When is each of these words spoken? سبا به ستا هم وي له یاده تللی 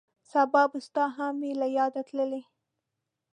سبا 0.31 0.61
به 0.71 0.79
ستا 0.87 1.05
هم 1.17 1.33
وي 1.43 1.51
له 1.61 1.67
یاده 1.77 2.01
تللی 2.07 2.43